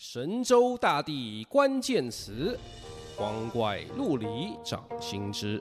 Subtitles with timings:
[0.00, 2.56] 神州大地关键词，
[3.16, 5.60] 光怪陆离掌心之。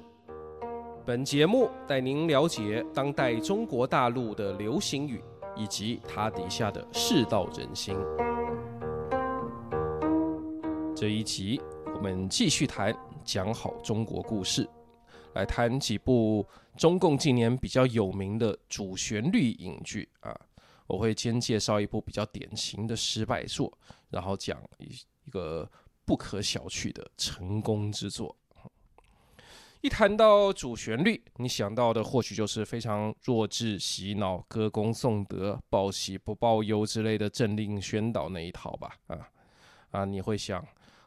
[1.03, 5.23] 本节目带您了解当代中国大陆的流行语
[5.55, 7.97] 以及它底下的世道人心。
[10.95, 11.59] 这一集
[11.95, 14.69] 我们继续谈讲好中国故事，
[15.33, 16.45] 来谈几部
[16.75, 20.39] 中共近年比较有名的主旋律影剧啊。
[20.85, 23.77] 我会先介绍一部比较典型的失败作，
[24.09, 24.85] 然后讲一
[25.25, 25.69] 一个
[26.05, 28.35] 不可小觑的成功之作。
[29.81, 38.97] 一谈到主旋律，你想到的或许就是非常弱智、洗脑、歌功颂德、报喜不报忧之类的政令宣导那一套吧？
[39.07, 39.29] 啊
[39.91, 40.59] 啊，你会想，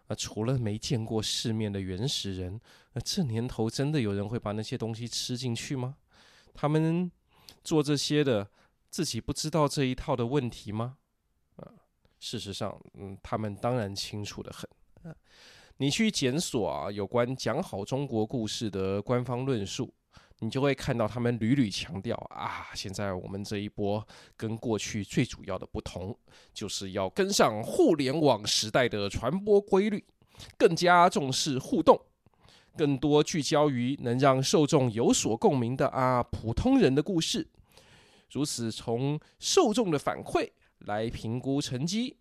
[0.07, 2.61] 啊，除了没见过世面的原始人，
[2.93, 5.97] 那这年头真的有人会把那些东西吃进去吗？
[6.55, 7.11] 他们
[7.65, 8.51] 做这些的。
[8.93, 10.97] 自己不知道这一套的问题吗？
[12.21, 14.69] 事实上，嗯，他们当然清楚的很。
[15.79, 19.91] 你去检索啊，有关讲好中国故事的官方论述，
[20.41, 26.15] 你就会看到他们屡屡强调啊，现在我们这一波跟过去最主要的不同，
[26.53, 30.05] 就是要跟上互联网时代的传播规律，
[30.59, 31.99] 更加重视互动，
[32.77, 37.49] 更多聚焦于能让受众有所共鸣的啊，普通人的故事。
[38.31, 40.47] 如此，从受众的反馈
[40.87, 42.17] 来评估成绩，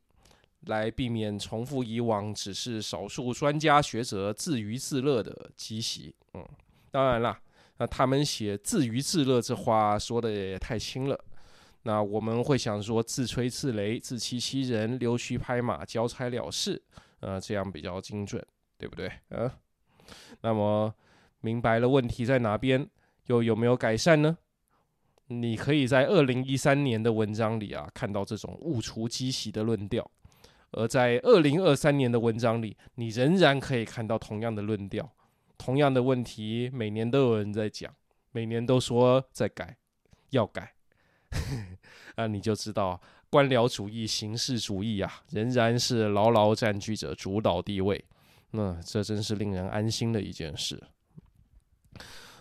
[0.61, 6.13] 来避免重复以往只是少数专家学者自娱自乐的积习。
[6.33, 6.47] 嗯，
[6.91, 7.39] 当然啦，
[7.77, 11.19] 那他们写自娱自乐这话说的也太轻了。
[11.83, 16.81] 那我们会想说自吹自擂、自欺欺人、溜须拍马、交差了事，
[17.21, 18.45] 呃，这样比较精准，
[18.77, 19.09] 对不对？
[19.30, 19.49] 嗯、
[20.41, 20.93] 那么
[21.39, 22.85] 明白了问题在哪边，
[23.27, 24.37] 又有没有改善呢？
[25.31, 30.09] 你可以在二零一三年的文章里啊看到这种误除积习的论调，
[30.71, 35.08] 而在二零二三年的文章里，你仍然可以看到同样的论调，
[35.58, 37.94] 同样的问题，每年都有人在讲，
[38.31, 39.77] 每年都说在改，
[40.31, 40.73] 要改，
[42.17, 42.99] 那你就知道
[43.30, 48.03] 官僚主义、形式主义啊，仍然是牢牢占据着主导地位。
[48.52, 50.82] 那这真是令人安心的一件事。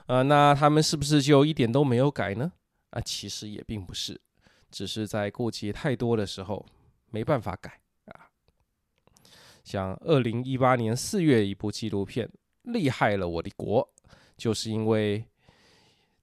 [0.07, 2.51] 呃，那他们是不是就一点都没有改呢？
[2.91, 4.21] 啊，其实也并不是，
[4.71, 6.65] 只是在过节太多的时候
[7.11, 8.29] 没办法改啊。
[9.63, 12.27] 像二零一八年四月一部纪录片
[12.63, 13.87] 《厉害了我的国》，
[14.37, 15.25] 就是因为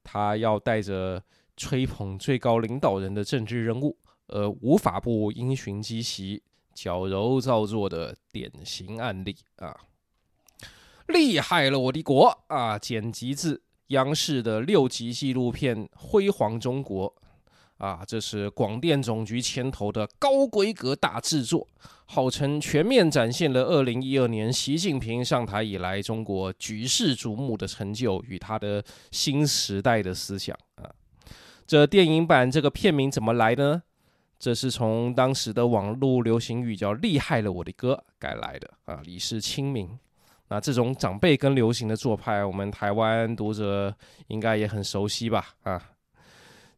[0.04, 1.24] 他要带着
[1.56, 3.98] 吹捧最高领导人的政治人物，
[4.28, 6.42] 而无法不因循积习、
[6.74, 9.78] 矫揉造作的典型案例啊。
[11.08, 12.80] 厉害了我的国啊！
[12.80, 13.62] 剪辑自。
[13.88, 17.14] 央视的六集纪录片《辉煌中国》
[17.86, 21.68] 啊，这是广电总局牵头的高规格大制作，
[22.06, 30.90] 号称全面展现了二零一二年习近平上台以来中国举世瞩目的成就与他的新时代的思想啊。
[31.68, 33.84] 这电影版这个片名怎么来呢？
[34.38, 39.98] 这是从当时的网络流行语叫“厉害了我的哥”改来的啊，以示亲民。
[40.48, 43.94] 那这种长辈跟流行的做派，我们台湾读者
[44.28, 45.44] 应该也很熟悉吧？
[45.64, 45.82] 啊，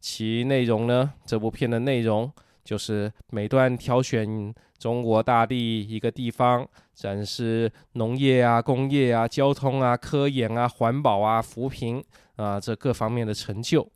[0.00, 2.32] 其内容呢，这部片的内容
[2.64, 12.02] 就是每段挑选中国大地一个地方，展示农业啊、工业啊、交通啊、科研啊、环保啊、扶贫
[12.36, 13.86] 啊这各方面的成就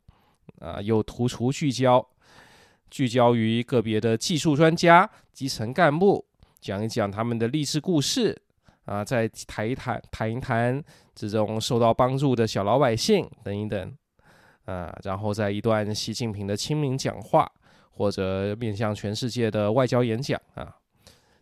[0.59, 2.05] 啊，又突出聚焦，
[2.91, 6.23] 聚焦于个别的技术专家、基层干部，
[6.61, 8.39] 讲一讲他们的励志故事。
[8.85, 10.83] 啊，再谈一谈，谈一谈
[11.15, 13.93] 这种受到帮助的小老百姓等一等，
[14.65, 17.49] 啊，然后在一段习近平的亲民讲话，
[17.91, 20.75] 或者面向全世界的外交演讲啊，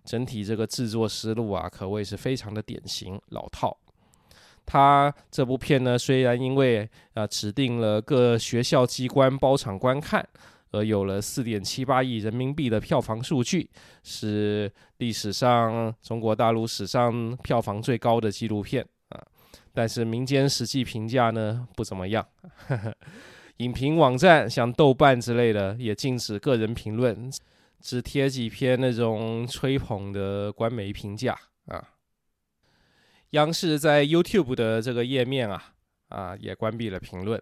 [0.05, 3.75] 整体这个制作思路啊，可谓是非常的典型老套。
[4.65, 10.27] 他这部片呢，虽然因为啊指定了各学校机关包场观看。
[10.71, 13.69] 而有了四点七八亿人民币的票房数据，
[14.03, 19.21] 是历史上中国大陆史上票房最高的纪录片啊！
[19.73, 22.25] 但是民间实际评价呢，不怎么样，
[23.57, 27.29] 影评网站像豆瓣之类的也禁止个人评论，
[27.81, 31.85] 只贴几篇那种吹捧的官媒评价啊。
[33.31, 35.73] 央视在 YouTube 的这个页面啊
[36.07, 37.41] 啊也关闭了评论，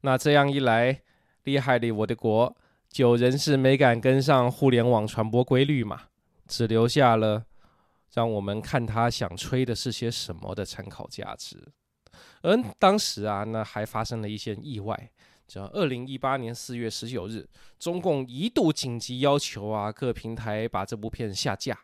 [0.00, 1.02] 那这样一来。
[1.48, 2.54] 厉害的我的国，
[2.90, 6.02] 就仍是没敢跟上互联网传播规律嘛，
[6.46, 7.42] 只留下了
[8.12, 11.56] 让我们看他想吹的是些什么的参考价值。
[12.42, 15.10] 而当时啊，那还发生了一些意外，
[15.46, 17.48] 叫二零一八年四月十九日，
[17.78, 21.78] 中共一度紧急要求啊各平台把这部片下架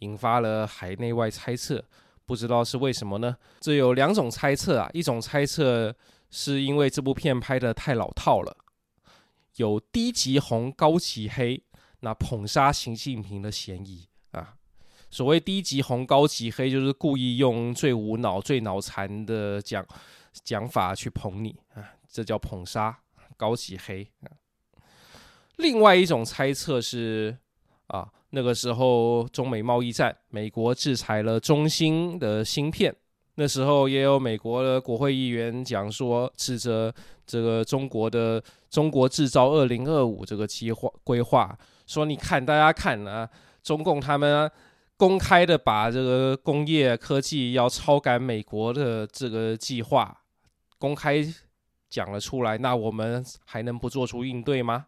[0.00, 1.82] 引发了海内外猜测，
[2.26, 3.36] 不知道是为什么呢？
[3.60, 5.94] 这有两种猜测啊，一种猜测
[6.30, 8.56] 是因为这部片拍得太老套了，
[9.56, 11.62] 有低级红高级黑，
[12.00, 14.54] 那捧杀习近平的嫌疑啊。
[15.10, 19.84] 所谓低级红高级黑，就是故意用最无脑、最脑残的讲
[20.44, 22.96] 讲法去捧你啊，这叫捧杀
[23.36, 24.08] 高级黑。
[25.56, 27.36] 另外一种猜测是
[27.88, 32.94] 啊，那个时候中美贸易战，美国制裁了中兴的芯片，
[33.34, 36.94] 那时候也有美国的国会议员讲说，指责
[37.26, 43.28] 这个中国的“中国制造二零二五”这个计划规划，说你看大家看啊，
[43.62, 44.50] 中共他们、
[44.96, 50.22] 公开的把这个工业科技要超赶美国的这个计划
[50.78, 51.26] 公开
[51.90, 54.86] 讲了出来，那我们还能不做出应对吗？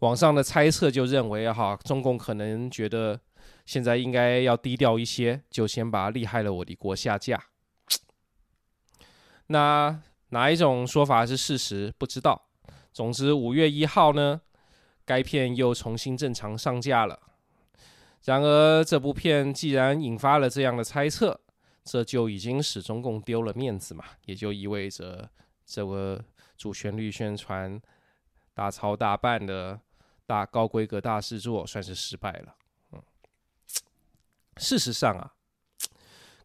[0.00, 3.18] 网上的猜测就认为哈，中共可能觉得
[3.64, 7.42] 现在应该要低调一些，就先把厉害了我的国下架。
[9.46, 10.00] 那
[10.34, 11.94] 哪一种说法是事实？
[11.96, 12.48] 不知道。
[12.92, 14.40] 总之，五月一号呢，
[15.04, 17.20] 该片又重新正常上架了。
[18.24, 21.40] 然而，这部片既然引发了这样的猜测，
[21.84, 25.30] 这就已经使中共丢了面子嘛，也就意味着
[25.64, 26.20] 这个
[26.56, 27.80] 主旋律宣传
[28.54, 29.78] 大操大办的
[30.26, 32.56] 大高规格大制作算是失败了。
[32.90, 33.00] 嗯，
[34.56, 35.34] 事实上啊，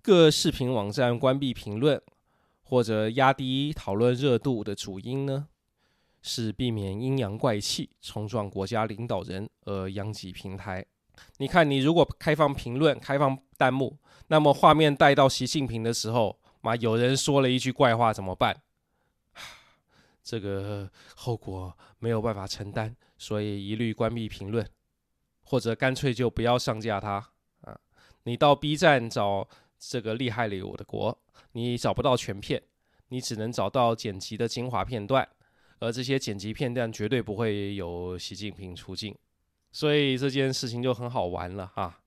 [0.04, 2.00] 各视频网站关闭评论
[2.70, 5.48] 或者压低讨论热度的主因呢，
[6.22, 10.86] 是避免阴阳怪气冲撞国家领导人而殃及平台。
[11.38, 18.62] 你看，你如果开放评论、开放弹幕，那么画面带到习近平的时候，嘛，有人说了一句怪话怎么办？
[20.22, 24.64] 这个后果没有办法承担，所以一律关闭评论，
[25.42, 27.30] 或者干脆就不要上架它
[27.62, 27.76] 啊！
[28.26, 29.50] 你到 B 站找
[29.80, 31.18] 这个厉害了我的国，
[31.54, 32.62] 你找不到全片，
[33.08, 35.28] 你只能找到剪辑的精华片段，
[35.80, 39.16] 而这些剪辑片段绝对不会有习近平出镜。
[39.72, 42.02] 所以这件事情就很好玩了哈，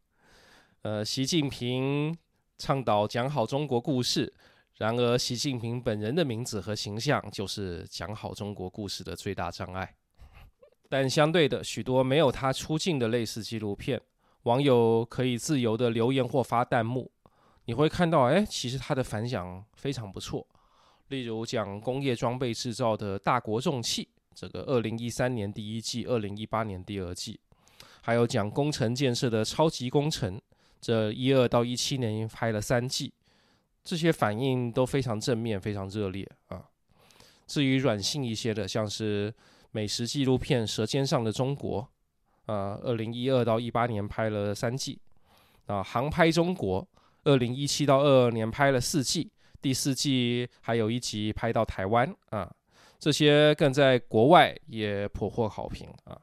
[0.82, 2.16] 呃，习近平
[2.58, 4.32] 倡导讲好中国故事，
[4.76, 9.94] 然而习近平本人的名字和形象就是讲好中国故事的最大障碍。
[10.88, 14.00] 但相对的，许多没有他出镜的类似纪录片，
[14.42, 17.10] 网友可以自由的留言或发弹幕，
[17.64, 20.46] 你会看到，哎，其实他的反响非常不错。
[21.08, 27.38] 例如讲工业装备制造的大国重器，这个二零一三年第一季，二零一八年第二季。
[28.00, 30.40] 还有讲工程建设的超级工程，
[30.80, 33.12] 这一二到一七年拍了三季，
[33.84, 36.64] 这些反应都非常正面，非常热烈啊。
[37.46, 39.32] 至于软性一些的，像是
[39.70, 41.86] 美食纪录片《舌尖上的中国》，
[42.52, 44.98] 啊，二零一二到一八年拍了三季，
[45.66, 46.84] 啊，航拍中国，
[47.24, 49.30] 二零一七到二二年拍了四季，
[49.60, 52.52] 第四季还有一集拍到台湾啊，
[52.98, 56.18] 这些更在国外也颇获好评啊。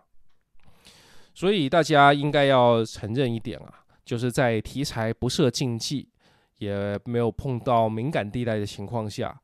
[1.34, 6.10] 所以大家应该要承认一点啊，就是在题材不设禁忌，
[6.58, 9.40] 也没有碰到敏感地带的情况下，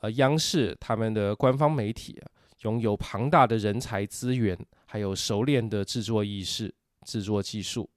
[0.00, 2.20] 呃，央视他们的官方媒体
[2.62, 6.74] 拥有庞大的人才资源，还有熟练的制作意识、
[7.04, 7.88] 制作技术，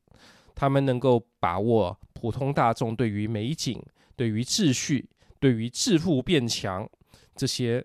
[0.62, 3.84] 他们能够把握普通大众对于美景、
[4.15, 6.88] 对于秩序、对于致富变强
[7.36, 7.84] 这些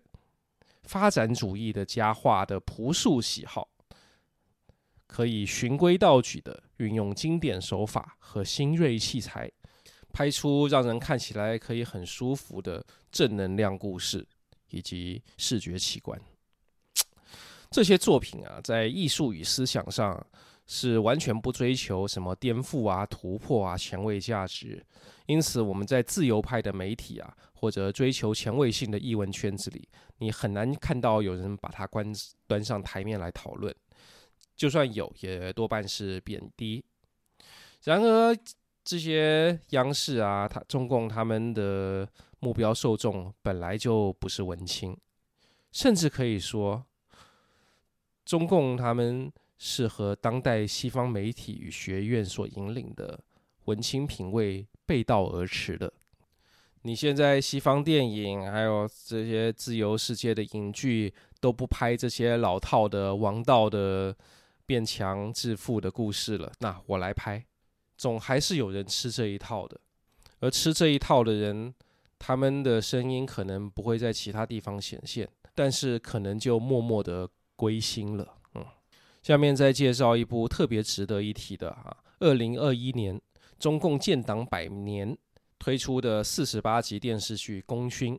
[0.82, 3.66] 发展主义的佳话的朴素喜好。
[5.06, 9.50] 可以循规蹈矩的运用经典手法和新锐器材，
[10.12, 14.26] 拍出让人看起来可以很舒服的正能量故事
[14.68, 16.20] 以及视觉奇观。
[17.70, 20.26] 这些作品啊，在艺术与思想上
[20.66, 24.84] 是完全不追求什么颠覆啊、突破啊、前卫价值。
[25.26, 32.12] 因此，我们在自由派的媒体啊，或者追求前卫性的译文圈子里，你很难看到有人把它关
[32.46, 33.74] 端上台面来讨论。
[34.54, 36.84] 就算有，也多半是贬低。
[37.84, 38.36] 然而，
[38.84, 42.08] 这些央视啊，他中共他们的
[42.38, 44.96] 目标受众本来就不是文青，
[45.72, 46.84] 甚至可以说，
[48.24, 53.18] 中共他们是和当代西方媒体与学院所引领的
[53.64, 55.92] 文青品味背道而驰的。
[56.82, 64.16] 你现在西方电影还有这些自由世界的影剧都不拍这些老套的王道的。
[64.68, 67.46] 变强致富的故事了，那我来拍，
[67.96, 69.80] 总还是有人吃这一套的，
[70.40, 71.72] 而吃这一套的人，
[72.18, 78.26] 他们的声音可能不会在其他地方显现，但是可能就默默的归心了。
[79.26, 83.20] 下面再介绍一部特别值得一提的哈，二零二一年
[83.58, 85.18] 中共建党百年
[85.58, 88.16] 推出的四十八集电视剧《功勋》。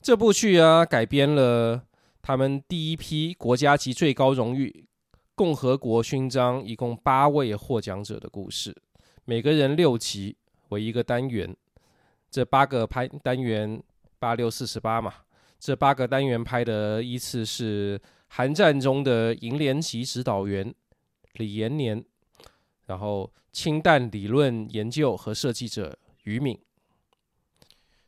[0.00, 1.82] 这部剧啊，改编了
[2.22, 4.86] 他们第一批国家级最高荣誉——
[5.34, 8.72] 共和国勋章，一共八位获奖者的故事。
[9.24, 10.36] 每个人六集
[10.68, 11.52] 为一个单元，
[12.30, 13.82] 这八个拍单元
[14.20, 15.12] 八六四十八嘛。
[15.58, 20.74] 这八个单元拍的依次是韩战中的营连级指导员
[21.34, 22.04] 李延年，
[22.86, 26.58] 然后氢弹理论研究和设计者于敏，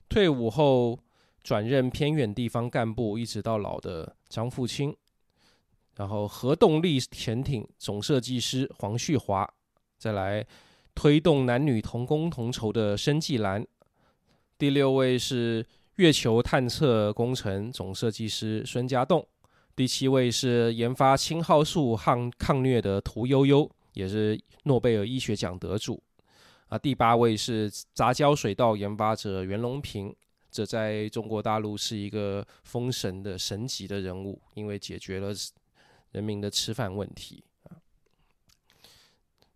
[0.08, 0.98] 退伍后
[1.42, 4.96] 转任偏远地方干部一直到老的张富清，
[5.96, 9.48] 然后核动力潜艇总设计师黄旭华，
[9.96, 10.46] 再来
[10.94, 13.66] 推动男女同工同酬的申纪兰，
[14.58, 15.66] 第六位是。
[15.96, 19.26] 月球探测工程总设计师孙家栋，
[19.76, 26.02] 第七位是研发青蒿素抗抗疟的屠呦呦，也是诺贝尔医学奖得主。
[26.68, 30.16] 啊，第八位是杂交水稻研发者袁隆平，
[30.50, 35.30] 这在中国大陆是一个封神的神级的人物，因为解决了
[36.12, 37.44] 人民的吃饭问题。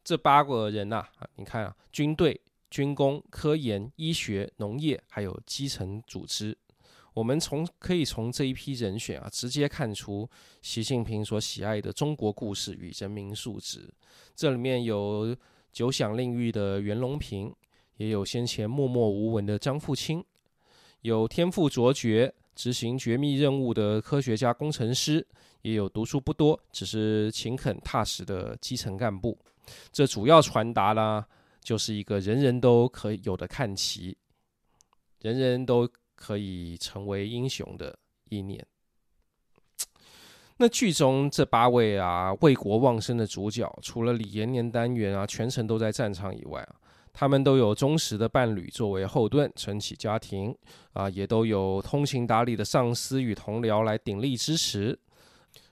[0.05, 2.41] 这八个人呐，你看啊，军队。
[2.71, 6.57] 军工、科研、医学、农业，还有基层组织，
[7.15, 10.29] 我们从可以从这一批人选啊，直接看出
[10.63, 13.89] 习近平所喜爱的中国故事与人民素质。
[14.35, 15.37] 这里面有
[15.73, 17.55] 久享盛誉的袁隆平，
[17.97, 20.25] 也有先前默默无闻的张富清，
[21.03, 25.27] 有天赋卓绝、执行绝密任务的科学家、工程师，
[25.63, 29.39] 也有读书不多、只是勤恳踏实的基层干部。
[29.93, 31.27] 这主要传达了。
[31.63, 34.17] 就是一个人人都可以有的看齐，
[35.21, 35.87] 人人都
[36.21, 37.99] 可以成为英雄的
[38.29, 38.65] 意念。
[40.59, 46.77] 那剧中这八位啊为国忘生的主角，除了李延年单元啊全程都在战场以外啊，
[47.13, 50.55] 他们都有忠实的伴侣作为后盾撑起家庭
[50.93, 54.97] 啊，也都有通情达理的上司与同僚来鼎力支持。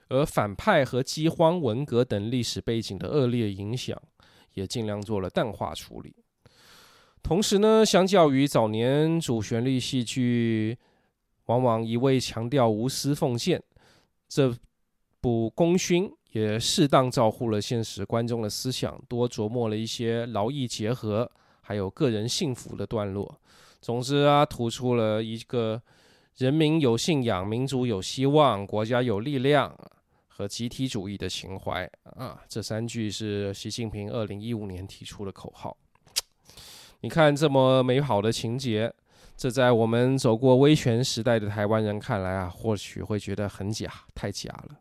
[0.09, 3.95] 而反派和饥荒、文革等历史背景的恶劣影响。
[4.55, 6.13] 也尽量做了淡化处理。
[7.21, 10.77] 同时呢，相较于早年主旋律戏剧，
[11.45, 13.61] 往往一味强调无私奉献，
[14.27, 14.55] 这
[15.21, 21.29] 部《功勋》也适当照顾了现实观众的思想，多琢磨了一些劳逸结合，
[21.61, 23.39] 还有个人幸福的段落。
[23.81, 25.81] 总之啊，突出了一个
[26.37, 29.75] 人民有信仰、民族有希望、国家有力量。
[30.31, 31.83] 和集体主义的情怀
[32.15, 35.75] 啊，这三句是习近平二零一五年提出的口号。
[37.01, 38.93] 你看这么美好的情节，
[39.37, 44.79] 这在我们走过威权时代的台湾人看来啊，或许会觉得很假，太假了。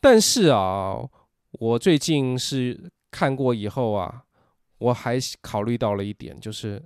[0.00, 0.96] 但是啊，
[1.52, 4.22] 我最近是看过以后啊，
[4.78, 6.82] 我还考虑到了一点，就是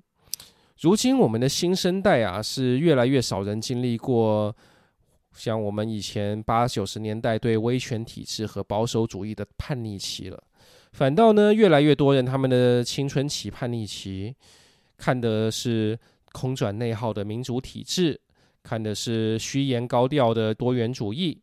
[0.81, 4.55] 如今我们的新生代啊，是越来越少人经历过。
[5.35, 10.43] 像我们以前八九十年代对威权体制和保守主义的叛逆期了，
[10.99, 14.35] 反倒呢，越来越多人他们的青春期叛逆期，
[14.97, 15.97] 看的是
[16.33, 18.21] 空转内耗的民主体制，
[18.65, 21.41] 看的是虚言高调的多元主义，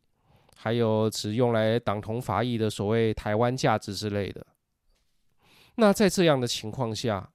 [0.57, 4.45] 还有只用来党同伐异的所谓台湾价值之类的。
[5.75, 7.31] 那在这样的情况下，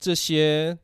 [0.00, 0.76] 这些。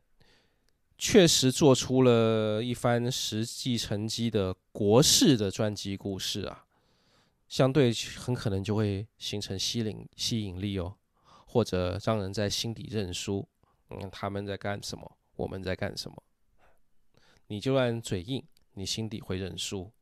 [0.99, 6.65] 确实做出了一番实际成绩的国事的传记故事啊，
[7.49, 10.97] 相对很可能就会形成吸引吸引力哦，
[11.47, 13.47] 或者让人在心底认输。
[13.91, 15.17] 嗯，他们在干什么？
[15.37, 16.23] 我们在干什么？
[17.47, 18.43] 你就算嘴硬，
[18.75, 19.93] 你心底会认输。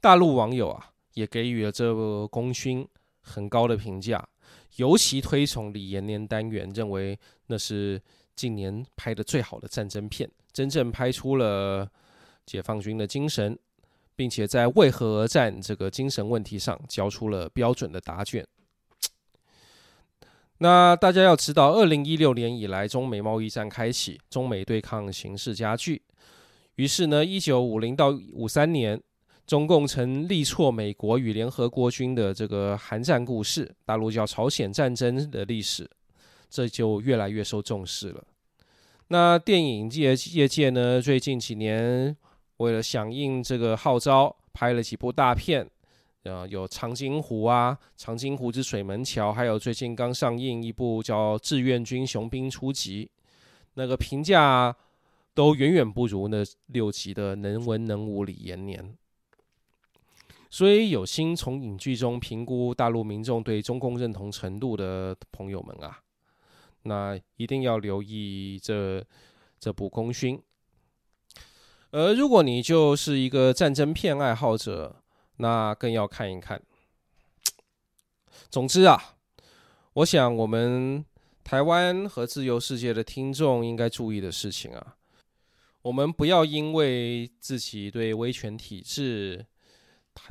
[0.00, 2.86] 大陆网友啊，也给予了这部功勋
[3.20, 4.28] 很高的评价。
[4.76, 8.00] 尤其推崇李延年单元，认为那是
[8.36, 11.90] 近年拍的最好的战争片，真正拍出了
[12.44, 13.58] 解放军的精神，
[14.16, 18.46] 并且在为何而战这个精神问题上交出了标准的答卷。
[20.58, 26.02] 那大家要知道，二零一六年以来，中美贸易战开启，中美对抗形势加剧，
[26.76, 29.02] 于是呢，一九五零到五三年。
[29.46, 35.90] 中共曾力挫美国与联合国军的这个韩战故事，大陆叫朝鲜战争的历史，
[36.48, 38.22] 这就越来越受重视了。
[39.08, 42.16] 那电影业业界呢，最近几年
[42.60, 45.66] 为了响应这个号召，拍了几部大片，
[46.24, 53.06] 啊，有《长津湖》啊，《长津湖之水门桥》，还有最近刚上映一部叫《志愿军雄兵出击》，
[53.74, 54.76] 那个评价
[55.32, 58.94] 都远远不如那六集的能文能武李延年。
[60.50, 65.98] 所以有心从影剧中评估大陆民众对中共认同程度的朋友们啊，
[66.82, 69.02] 那一定要留意这
[69.58, 70.38] 这部功勋。
[71.92, 75.02] 而如果你就是一个战争片爱好者，
[75.38, 76.62] 那更要看一看。
[78.48, 79.16] 总之啊，
[79.94, 81.04] 我想我们
[81.42, 84.96] 台湾和自由世界的听众应该注意的事情啊，
[85.82, 89.46] 我们不要因为自己对威权体制，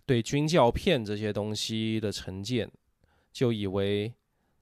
[0.05, 2.71] 对军教片这些东西的成见，
[3.33, 4.13] 就以为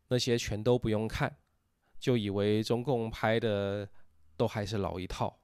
[0.08, 1.36] 那些全都不用看，
[2.00, 3.88] 就以为中共拍的
[4.36, 5.38] 都还是老一套，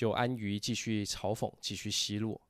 [0.00, 2.40] 就安于继续嘲讽、继续奚落，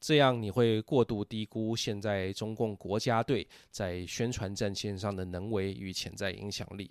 [0.00, 6.90] 这样你会过度低估现在中共国家队在宣传战线上的能为与潜在影响力。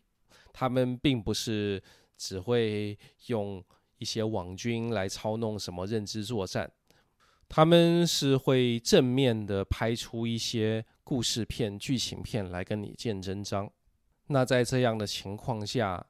[0.51, 1.81] 他们并不是
[2.19, 3.63] 只会用
[3.97, 6.71] 一些网军来操弄什么认知作战。
[7.49, 13.67] 他们是会正面的拍出一些故事片、剧情片来跟你见真章。
[14.27, 16.05] 那在这样的情况下，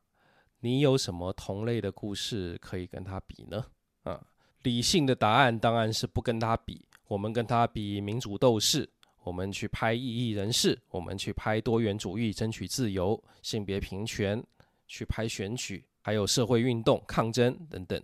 [0.63, 3.65] 你有什么同类的故事可以跟他比呢？
[4.03, 4.25] 啊，
[4.61, 6.85] 理性的答案当然是不跟他比。
[7.09, 8.89] 我们跟他比民主斗士，
[9.25, 14.41] 我们去拍异议人士，我们去拍多元主义、争取自由、性别平权，
[14.87, 18.01] 去拍选举，还有社会运动、抗争等等。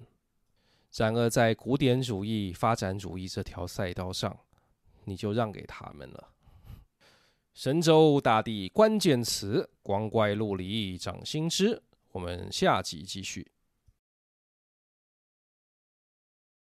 [0.97, 4.37] 然而，在古典主义、发展主义这条赛道上，
[5.05, 6.27] 你就让给他们了。
[7.53, 11.81] 神州大地关键词，光怪陆离，掌心之。
[12.11, 13.51] 我们下集继续。